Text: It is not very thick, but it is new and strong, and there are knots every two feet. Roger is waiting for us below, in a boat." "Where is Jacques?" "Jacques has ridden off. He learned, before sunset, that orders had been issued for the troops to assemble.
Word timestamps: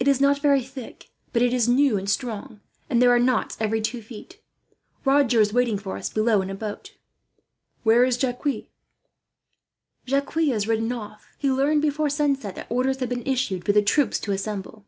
It 0.00 0.08
is 0.08 0.20
not 0.20 0.40
very 0.40 0.64
thick, 0.64 1.10
but 1.32 1.40
it 1.40 1.52
is 1.54 1.68
new 1.68 1.96
and 1.96 2.10
strong, 2.10 2.60
and 2.90 3.00
there 3.00 3.12
are 3.12 3.20
knots 3.20 3.56
every 3.60 3.80
two 3.80 4.02
feet. 4.02 4.40
Roger 5.04 5.40
is 5.40 5.52
waiting 5.52 5.78
for 5.78 5.96
us 5.96 6.08
below, 6.10 6.42
in 6.42 6.50
a 6.50 6.56
boat." 6.56 6.96
"Where 7.84 8.04
is 8.04 8.16
Jacques?" 8.18 8.66
"Jacques 10.08 10.34
has 10.34 10.66
ridden 10.66 10.90
off. 10.90 11.28
He 11.38 11.52
learned, 11.52 11.82
before 11.82 12.10
sunset, 12.10 12.56
that 12.56 12.66
orders 12.68 12.98
had 12.98 13.08
been 13.08 13.22
issued 13.24 13.64
for 13.64 13.70
the 13.70 13.80
troops 13.80 14.18
to 14.18 14.32
assemble. 14.32 14.86